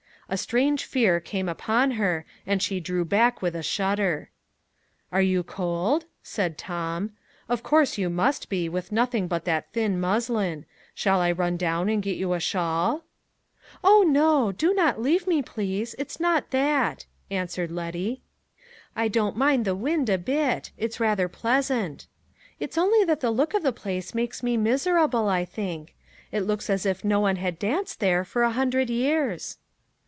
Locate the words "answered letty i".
17.29-19.09